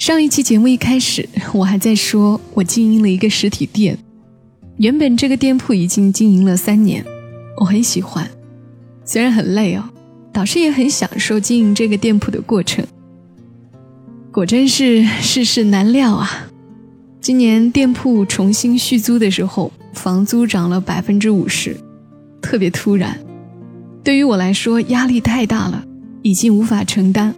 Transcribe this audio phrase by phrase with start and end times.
[0.00, 3.98] 上一期节目一开始，我还在说我经营了一个实体店，
[4.78, 7.04] 原本这个店铺已经经营了三年，
[7.58, 8.26] 我很喜欢，
[9.04, 9.84] 虽然很累哦，
[10.32, 12.82] 导师也很享受经营这个店铺的过程。
[14.32, 16.48] 果真是世事难料啊！
[17.20, 21.76] 今年店铺重新续租的时候，房租涨了百分之五十。
[22.40, 23.20] 特别突然，
[24.02, 25.84] 对于我来说压力太大了，
[26.22, 27.34] 已经无法承担，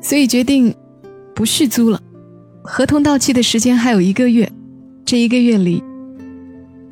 [0.00, 0.74] 所以决定
[1.34, 2.00] 不续租了。
[2.62, 4.50] 合同到期的时间还有一个月，
[5.04, 5.82] 这一个月里，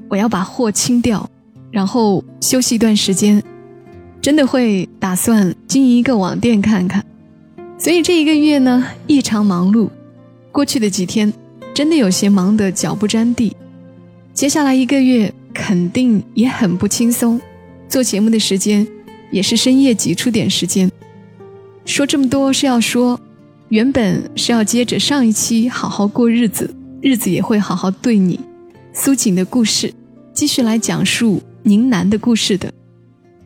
[0.09, 1.31] 我要把货清掉，
[1.71, 3.43] 然后休息一段时间，
[4.21, 7.05] 真的会打算经营一个网店看看。
[7.79, 9.89] 所以这一个月呢，异常忙碌。
[10.53, 11.33] 过去的几天，
[11.73, 13.57] 真的有些忙得脚不沾地。
[14.33, 15.33] 接下来一个月。
[15.53, 17.39] 肯定也很不轻松，
[17.89, 18.87] 做节目的时间
[19.33, 20.89] 也是深夜挤出点时间。
[21.85, 23.21] 说这么多是要说，
[23.71, 28.39] 原本是要接着上一期好好过日子，日子也会好好对你。
[28.93, 29.95] 苏锦的故事
[30.35, 32.73] 继续来讲述宁南的故事的，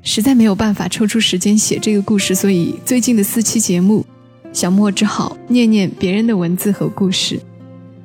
[0.02, 4.02] 实在没有办法抽出时间写这个故事，所以最近的四期节目，
[4.50, 7.39] 小莫只好念念别人的文字和故事。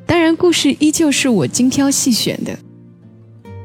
[0.05, 2.59] 当然，故事依旧是我精挑细选的。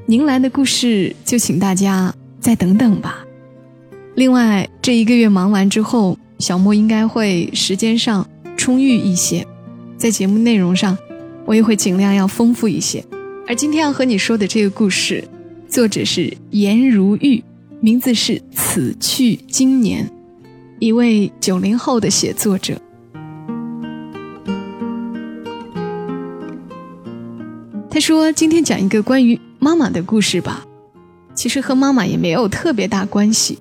[0.06, 3.24] 宁兰的故事，就请大家再等等吧。
[4.14, 8.24] 另外，这一个月忙完之后，小莫应该会时间上
[8.64, 9.46] 充裕一些，
[9.98, 10.96] 在节目内容上，
[11.44, 13.04] 我也会尽量要丰富一些。
[13.46, 15.22] 而今天要和你说的这个故事，
[15.68, 17.44] 作者是颜如玉，
[17.80, 20.06] 名字是《此去经年》，
[20.78, 22.80] 一位九零后的写作者。
[27.90, 30.64] 他说：“今天讲一个关于……”妈妈的故事吧，
[31.34, 33.58] 其实和妈妈也没有特别大关系。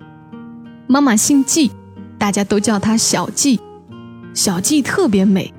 [0.88, 1.72] 妈妈姓季，
[2.18, 3.60] 大家都叫她小季。
[4.34, 5.54] 小季特别美，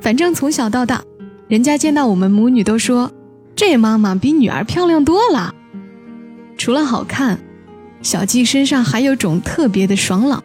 [0.00, 1.02] 反正从小到大，
[1.48, 3.10] 人家见到我们母女都说
[3.56, 5.54] 这妈妈比女儿漂亮多了。
[6.58, 7.38] 除了好看，
[8.02, 10.44] 小季身上还有种特别的爽朗，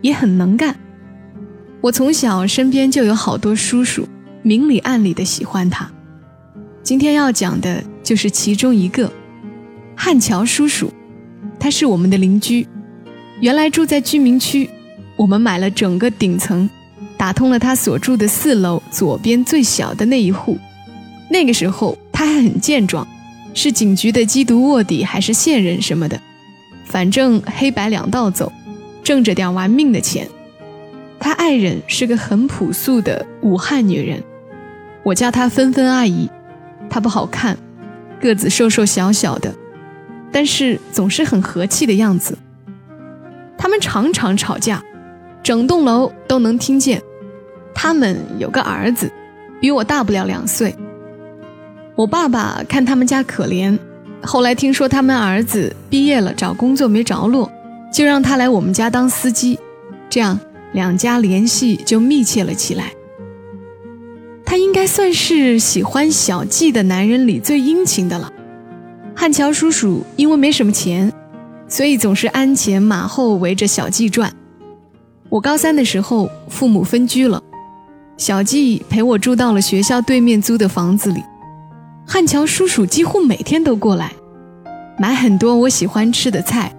[0.00, 0.74] 也很能干。
[1.82, 4.08] 我从小身边就有好多叔叔，
[4.42, 5.90] 明里暗里的喜欢她。
[6.82, 9.12] 今天要讲的就是其中一个，
[9.94, 10.90] 汉桥叔叔，
[11.58, 12.66] 他是我们的邻居，
[13.40, 14.68] 原来住在居民区，
[15.20, 16.66] 我们买了整个顶层，
[17.18, 20.56] 打通了他所住的四楼左边最小的那一户。
[21.28, 23.06] 那个时候他还很健壮，
[23.52, 26.18] 是警局的缉毒卧底还是线人什么的，
[26.86, 28.50] 反正黑白两道走，
[29.02, 30.26] 挣着点玩命的钱。
[31.18, 34.22] 他爱人是个很朴素的武汉女人，
[35.02, 36.30] 我叫她芬芬阿姨。
[36.88, 37.58] 她不好看，
[38.22, 39.54] 个子瘦瘦小小的，
[40.32, 42.38] 但是总是很和气的样子。
[43.58, 44.82] 他们常常吵架，
[45.42, 47.02] 整栋楼都能听见。
[47.74, 49.10] 他们有个儿子，
[49.60, 50.74] 比我大不了两岁。
[51.94, 53.78] 我爸爸看他们家可怜，
[54.22, 57.50] 后来听说他们儿子毕业了找工作没着落，
[57.92, 59.58] 就让他来我们家当司机，
[60.08, 60.38] 这样
[60.72, 62.92] 两家联系就密切了起来。
[64.44, 68.32] 他应该算是喜欢小季的男人里最殷勤的了。
[69.14, 71.12] 汉桥叔叔因为没什么钱，
[71.68, 74.32] 所以总是鞍前马后围着小季转。
[75.30, 77.40] 我高三的时候，父母分居了，
[78.16, 81.22] 小季陪我住到了学校对面租的房子里。
[82.04, 84.10] 汉桥叔叔几乎每天都过来，
[84.98, 86.74] 买很多我喜欢吃的菜，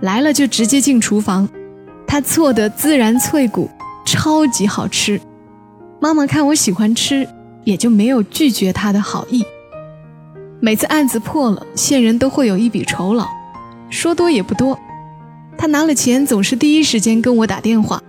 [0.00, 1.48] 来了就直接进厨房，
[2.04, 3.70] 他做的孜然脆骨
[4.04, 5.20] 超级好吃。
[6.00, 7.28] 妈妈看我喜欢吃，
[7.62, 9.44] 也就没有拒绝他的好意。
[10.58, 13.28] 每次案子破了，线人都会有一笔酬劳，
[13.88, 14.76] 说多也不多。
[15.56, 18.02] 他拿了钱，总是第一时间跟我打电话，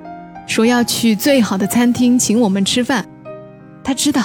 [0.47, 3.05] 说要去最好的餐厅请我们吃饭。
[3.83, 4.23] 他知道，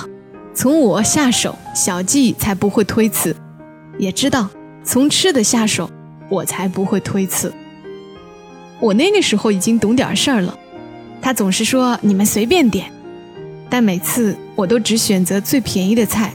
[0.54, 3.32] 从我下手，小季才不会推辞；
[3.98, 4.48] 也知道，
[4.82, 5.90] 从吃的下手，
[6.28, 7.52] 我才不会推辞。
[8.80, 10.58] 我那个时候已经懂点事儿了，
[11.20, 12.90] 他总是说：“你们随便点。”
[13.68, 16.34] 但每次我都只选择最便宜的菜，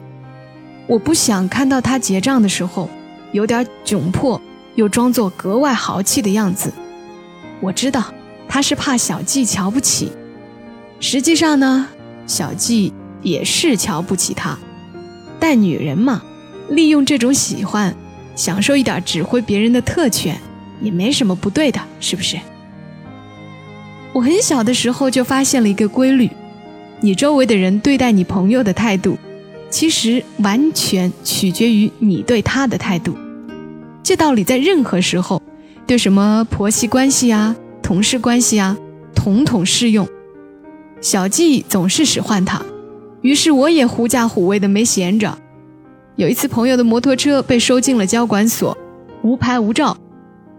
[0.87, 2.87] 我不想看到他结账的时候
[3.33, 4.39] 有点窘迫，
[4.75, 6.71] 又装作格外豪气的样子。
[7.61, 8.03] 我知道
[8.47, 10.11] 他是怕小季瞧不起，
[10.99, 11.87] 实际上呢，
[12.27, 14.57] 小季也是瞧不起他。
[15.39, 16.21] 但女人嘛，
[16.69, 17.95] 利用这种喜欢，
[18.35, 20.39] 享受一点指挥别人的特权，
[20.81, 22.37] 也没什么不对的，是不是？
[24.13, 26.29] 我很小的时候就发现了一个规律：
[27.01, 29.17] 你周围的人对待你朋友的态度，
[29.69, 33.15] 其实完全取决于你对他的态度。
[34.05, 35.41] 这道理在任何时候，
[35.87, 38.77] 对什么婆媳关系啊、同事关系啊，
[39.15, 40.07] 统统适用。
[41.01, 42.61] 小季总是使唤他，
[43.21, 45.35] 于是我也狐假虎威的没闲着。
[46.17, 48.77] 有一次，朋友的摩托车被收进了交管所，
[49.23, 49.97] 无牌无照，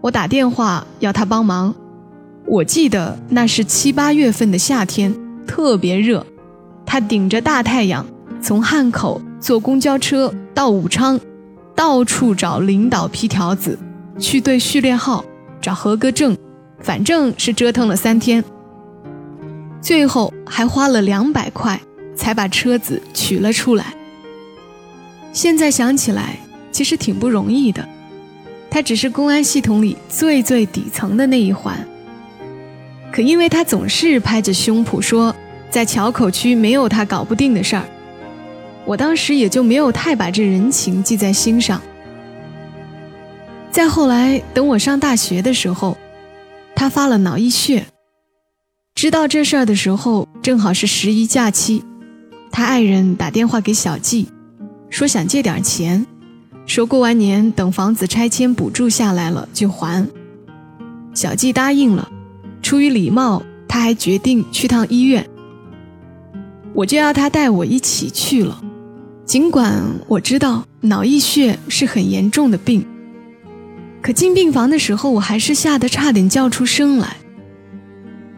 [0.01, 1.73] 我打电话要他帮忙。
[2.45, 5.15] 我记得那是七八月份的夏天，
[5.47, 6.25] 特别热。
[6.85, 8.05] 他顶着大太阳，
[8.41, 11.17] 从汉口坐公交车到武昌，
[11.77, 13.77] 到处找领导批条子，
[14.19, 15.23] 去对序列号，
[15.61, 16.35] 找合格证，
[16.79, 18.43] 反正是折腾了三天。
[19.79, 21.79] 最后还花了两百块，
[22.15, 23.93] 才把车子取了出来。
[25.31, 26.39] 现在想起来，
[26.71, 27.87] 其实挺不容易的。
[28.71, 31.77] 他只是公安系统里最最底层的那一环。
[33.11, 35.33] 可因为他总是拍着胸脯说，
[35.69, 37.85] 在桥口区没有他搞不定的事儿，
[38.87, 41.81] 我当时也就没有太把这人情记在心上。
[43.69, 45.97] 再后来，等我上大学的时候，
[46.73, 47.85] 他发了脑溢血。
[48.95, 51.83] 知道这事儿的时候，正好是十一假期，
[52.49, 54.29] 他爱人打电话给小季，
[54.89, 56.07] 说想借点钱，
[56.65, 60.07] 说过完年等房子拆迁补助下来了就还。
[61.13, 62.09] 小季答应了。
[62.63, 65.29] 出于礼貌，他还决定去趟医院。
[66.73, 68.61] 我就要他带我一起去了。
[69.27, 72.85] 尽管我知道脑溢血是很严重的病，
[74.01, 77.17] 可进病房的时候，我还是吓得差点叫出声来。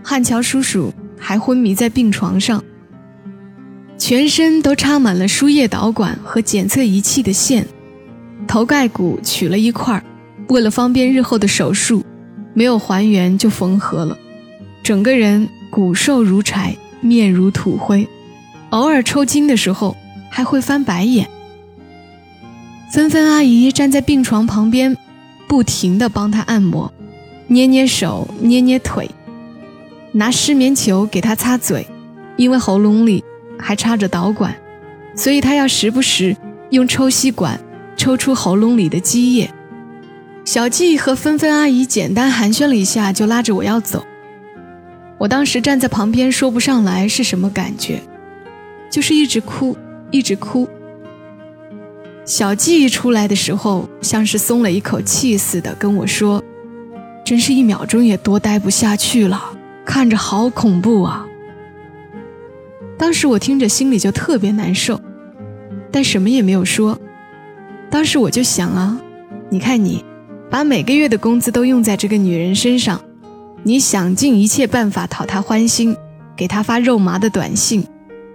[0.02, 2.64] 汉桥叔叔还昏迷在病床上，
[4.00, 7.68] 全身都插满了输液导管和检测仪器的线，
[8.48, 10.04] 头盖骨取了一块，
[10.48, 12.04] 为了方便日后的手术。
[12.56, 14.18] 没有还原就缝合了，
[14.82, 18.08] 整个人骨瘦如柴，面如土灰，
[18.72, 19.96] 偶尔抽筋的时候
[20.30, 21.28] 还会翻白眼。
[22.92, 24.96] 芬芬阿姨站在病床旁边，
[25.48, 26.92] 不停地帮他按摩，
[27.48, 29.10] 捏捏手，捏捏腿，
[30.12, 31.86] 拿湿棉球给他擦嘴，
[32.36, 33.24] 因为喉咙里
[33.60, 34.56] 还插着导管，
[35.16, 36.36] 所以他要时不时
[36.72, 37.60] 用抽吸管
[37.96, 39.50] 抽出喉咙里的积液。
[40.46, 44.04] 小季和芬芬阿姨简单寒暄了一下，就拉着我要走。
[45.20, 48.02] 我当时站在旁边，说不上来是什么感觉，
[48.90, 49.78] 就是一直哭，
[50.12, 50.68] 一直哭。
[52.26, 56.44] 小季出来的时候，像是松了一口气似的，跟我说
[57.26, 59.42] ：“真是一秒钟也多待不下去了，
[59.86, 61.26] 看着好恐怖啊。”
[62.98, 65.00] 当时我听着心里就特别难受，
[65.92, 67.00] 但什么也没有说。
[67.90, 69.00] 当时我就想啊，
[69.50, 70.04] 你看你。
[70.52, 73.00] 把每个月的工资都用在这个女人身上，
[73.62, 75.96] 你想尽一切办法讨她欢心，
[76.36, 77.86] 给她发肉麻的短信，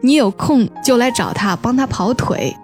[0.04, 2.54] 你有空就来找他帮他跑腿。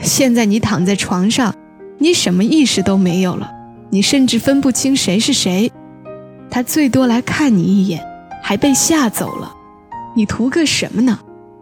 [0.00, 1.54] 现在你躺在床上，
[1.98, 3.50] 你什么意识都没有了，
[3.90, 5.70] 你甚至分不清谁是谁。
[6.50, 8.02] 他最多来看你一眼，
[8.42, 9.52] 还被吓走了。
[10.16, 11.18] 你图个什么呢？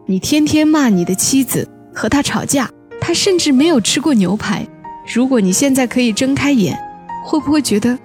[0.06, 4.64] 你天天骂你的妻子，和他吵架，他甚至没有吃过牛排。
[5.12, 6.78] 如果你现在可以睁开眼。
[7.24, 7.98] 会不会觉得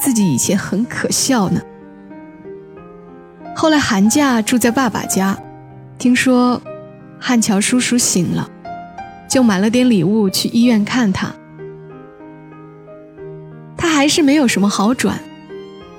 [0.00, 1.60] 自己以前很可笑呢？
[3.54, 5.38] 后来寒假住在爸爸家，
[6.02, 6.60] 听说
[7.20, 8.50] 汉桥叔叔醒了，
[9.30, 11.32] 就买了点礼物去医院看他。
[13.76, 15.20] 他还是没有什么好转，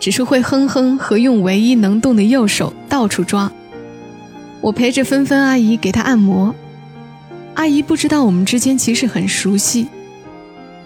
[0.01, 3.49] 只是会哼哼和用唯一能动的右手到处抓。
[4.59, 6.53] 我陪着芬芬阿姨给他按摩，
[7.53, 9.87] 阿姨不知道我们之间其实很熟悉，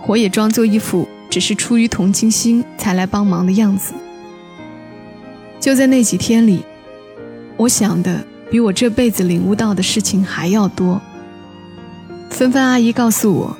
[0.05, 1.07] 我也装作一副。
[1.31, 3.95] 只是出于同情心才来帮忙的样子。
[5.59, 6.63] 就在那几天里，
[7.57, 11.01] 我想的比我这辈子领悟到的事情还要多。
[12.29, 13.57] 芬芬阿姨告诉我，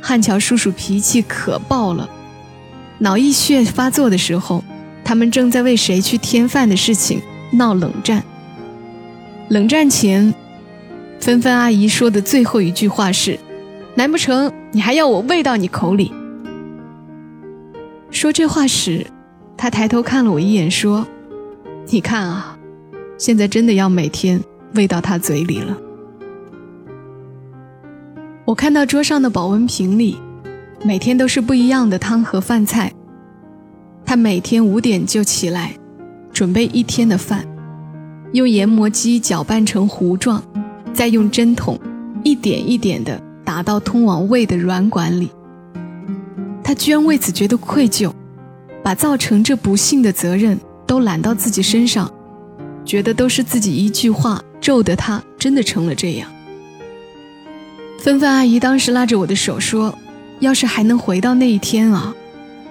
[0.00, 2.08] 汉桥叔叔脾气可爆了，
[2.98, 4.62] 脑溢血发作的时候，
[5.04, 8.22] 他们正在为谁去添饭的事情闹冷战。
[9.48, 10.34] 冷战前，
[11.20, 13.38] 芬芬阿姨说的最后一句话是
[13.96, 16.12] ：“难不成你还要我喂到你口里？”
[18.10, 19.06] 说这话时，
[19.56, 21.06] 他抬头看了我一眼，说
[21.88, 22.57] ：“你看啊，
[23.18, 24.40] 现在真的要每天
[24.74, 25.76] 喂到他嘴里了。”
[28.46, 30.16] 我看到桌上的保温瓶里，
[30.82, 32.90] 每天都是不一样的汤和饭菜。
[34.06, 35.74] 他每天五点就起来，
[36.32, 37.46] 准备一天的饭，
[38.32, 40.42] 用研磨机搅拌成糊状，
[40.94, 41.78] 再用针筒
[42.24, 45.30] 一点一点地打到通往胃的软管里。
[46.64, 48.10] 他居然为此觉得愧疚，
[48.82, 52.10] 把造成这不幸的责任都揽到自己身上，
[52.88, 56.32] 觉得都是自己一句话咒得他真的成了这样。
[58.00, 59.96] 芬芬阿姨当时拉着我的手说
[60.40, 62.14] ：“要是还能回到那一天啊，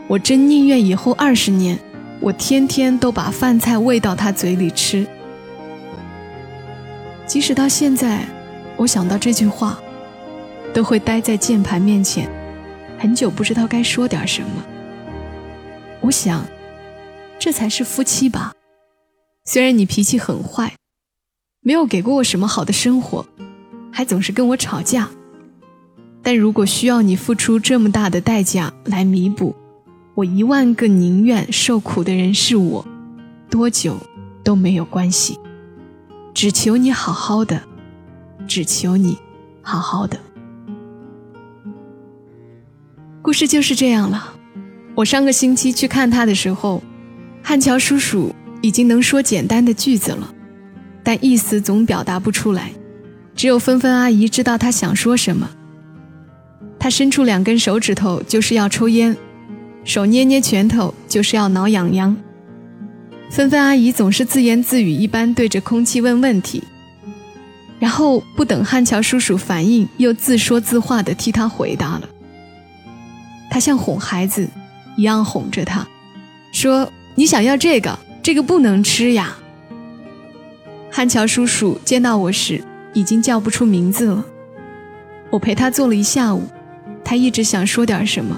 [0.08, 1.78] 我真宁愿以后二十年，
[2.20, 5.06] 我天天都把饭菜喂到他嘴里吃。”
[7.28, 8.26] 即使到现在，
[8.76, 9.78] 我想到这句话，
[10.74, 12.28] 都会待在键盘面前，
[12.98, 14.66] 很久不知道该说点什么。
[16.02, 16.44] 我想，
[17.38, 18.54] 这才是夫妻吧。
[19.50, 20.76] 虽然你脾气很坏，
[21.62, 23.26] 没有给过我什么好的生活，
[23.94, 25.10] 还总是跟我吵架，
[26.22, 29.56] 但如果需要你付出这么大的代价来弥补，
[30.16, 32.86] 我一万个宁愿受苦的人是我，
[33.50, 33.96] 多久
[34.44, 35.40] 都没有关系。
[36.34, 37.64] 只求你好好的，
[38.50, 39.18] 只求你
[39.62, 40.20] 好好的。
[43.22, 44.34] 故事就是这样了。
[44.94, 46.84] 我上个星期去看他的时候，
[47.42, 48.36] 汉桥叔叔
[48.68, 50.30] 已经能说简单的句子了，
[51.02, 52.70] 但意思总表达不出来。
[53.34, 55.50] 只有芬芬阿姨知道他想说什么。
[56.78, 59.16] 他伸出两根手指头就是要抽烟，
[59.86, 62.14] 手捏捏拳头就是要挠痒痒。
[63.30, 66.62] 芬芬阿姨总是自言自语一般对着空气问问题，
[67.80, 72.10] 然后不等汉桥叔叔反应，又自说自话的替他回答了。
[73.50, 74.46] 他像哄孩子
[74.98, 75.88] 一样哄着他，
[76.52, 77.98] 说：“你想要这个，
[78.28, 79.38] 这个不能吃呀。”
[80.92, 84.26] 汉桥叔叔见到我时已经叫不出名字了。
[85.30, 86.44] 我陪他坐了一下午，
[87.06, 88.38] 他一直想说点什么，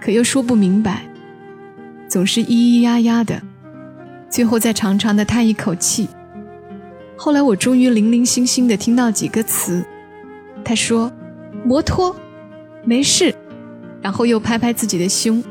[0.00, 1.02] 可又说不明白，
[2.08, 3.42] 总是咿咿呀呀的。
[4.30, 6.08] 最后再长长的叹一口气。
[7.18, 9.84] 后来我终于零零星星的听到几个词，
[10.64, 11.12] 他说
[11.66, 12.16] ：“摩托，
[12.82, 13.34] 没事。”
[14.00, 15.44] 然后又拍拍自己的胸。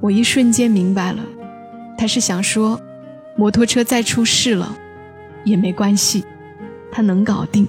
[0.00, 1.24] 我一瞬间明白了，
[2.00, 2.80] 他是想说，
[3.36, 4.74] 摩托车再出事了，
[5.44, 6.24] 也没关系，
[6.90, 7.68] 他能搞定。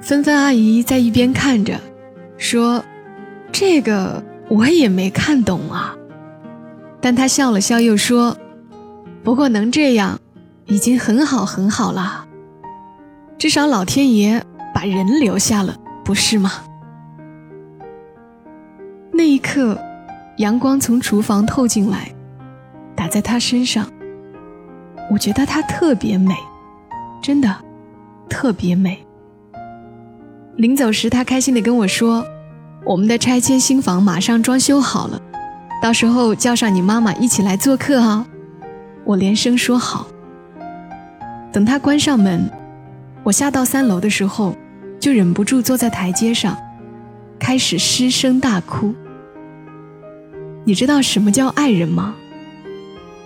[0.00, 1.80] 芬芬阿姨在一边看着，
[2.38, 2.84] 说
[3.50, 5.96] ：“这个我也没看懂啊。”
[7.02, 8.36] 但她笑了笑，又说。
[9.24, 10.20] 不过能这样，
[10.66, 12.24] 已经很好很好了。
[13.36, 14.40] 至少老天爷
[14.72, 16.52] 把人留下了，不是吗？
[19.12, 19.76] 那一刻，
[20.36, 22.14] 阳光从厨房透进来，
[22.94, 23.86] 打在他身上。
[25.10, 26.34] 我觉得她特别美，
[27.22, 27.54] 真的，
[28.28, 29.04] 特别美。
[30.56, 32.24] 临走时，他开心地跟我说
[32.84, 35.20] ：“我们的拆迁新房马上装修好了，
[35.82, 38.26] 到时候叫上你妈妈一起来做客啊。”
[39.04, 40.06] 我连声说好。
[41.52, 42.48] 等他关上门，
[43.22, 44.54] 我下到三楼的时候，
[45.00, 46.56] 就忍不住坐在台阶上，
[47.38, 48.94] 开始失声大哭。
[50.64, 52.14] 你知道什么叫爱人吗？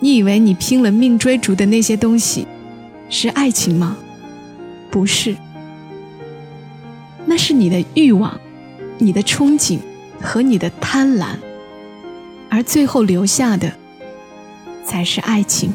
[0.00, 2.46] 你以为你拼了命追逐的那些东西，
[3.08, 3.96] 是爱情吗？
[4.90, 5.36] 不是，
[7.24, 8.38] 那是你的欲望、
[8.98, 9.78] 你的憧憬
[10.20, 11.36] 和你的贪婪，
[12.48, 13.72] 而最后留下的。
[14.84, 15.72] 才是爱情。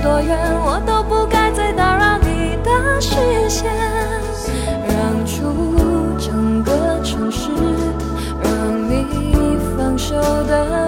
[0.00, 3.70] 多远我都不该再打扰你的视线。
[4.88, 7.50] 让出整个城市
[8.42, 9.06] 让你
[9.76, 10.85] 放手的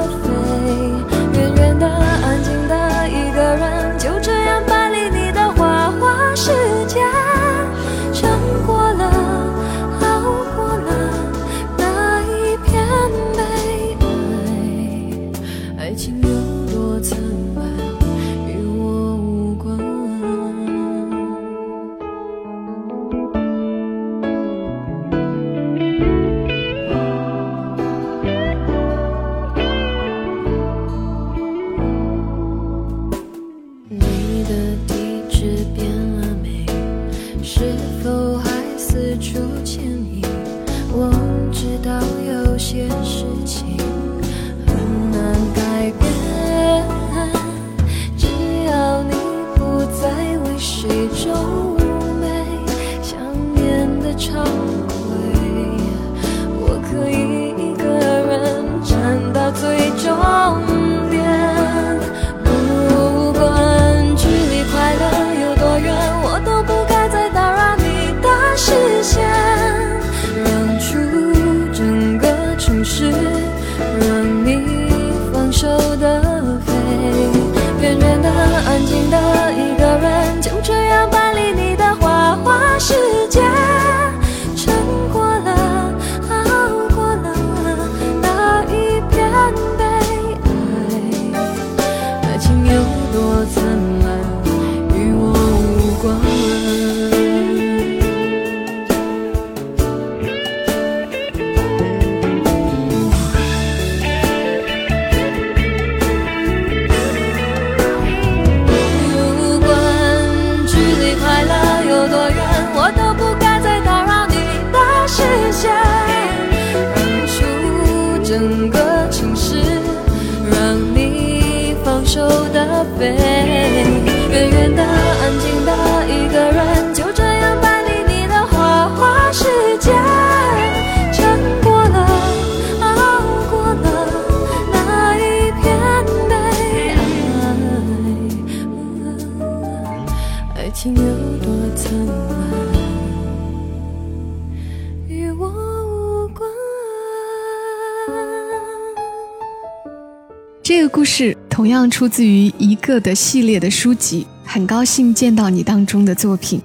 [151.59, 156.63] 同样出自于一个的系列的书籍，很高兴见到你当中的作品，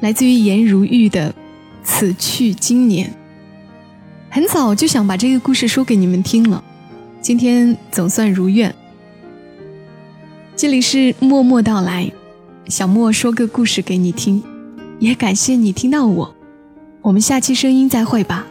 [0.00, 1.30] 来自于颜如玉的
[1.84, 3.08] 《此去经年》。
[4.28, 6.64] 很早就想把这个故事说给你们听了，
[7.20, 8.74] 今天总算如愿。
[10.56, 12.10] 这里是默默到来，
[12.66, 14.42] 小莫说个故事给你听，
[14.98, 16.34] 也感谢你听到我。
[17.00, 18.44] 我们下期声音再会吧。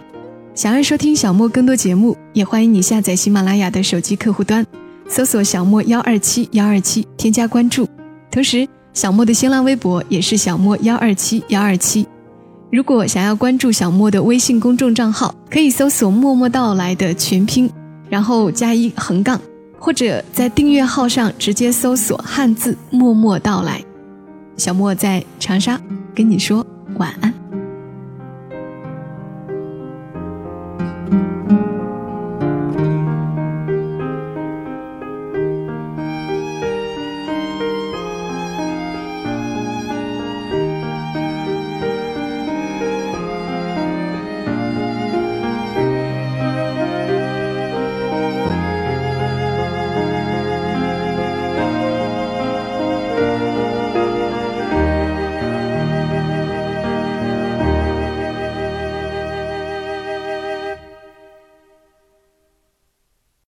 [0.54, 4.66] 想要收听小莫更多节目，也欢迎你下载喜马拉雅的手机客户端，
[5.08, 7.88] 搜索“小莫幺二七幺二七”，添加关注。
[8.32, 12.06] 同时，小莫的新浪微博也是小莫幺二七幺二七。
[12.72, 17.70] 如果想要关注小莫的微信公众账号，可以搜索“默默到来”的全拼，
[18.10, 19.40] 然后加一横杠，
[19.80, 23.82] 或者在订阅号上直接搜索汉字“默默到来”。
[24.58, 25.80] 小莫在长沙
[26.14, 26.66] 跟你说
[26.98, 27.45] 晚安。